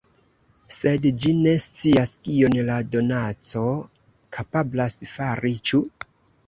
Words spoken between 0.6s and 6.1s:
Sed ĝi ne scias, kion la donaco kapablas fari, ĉu?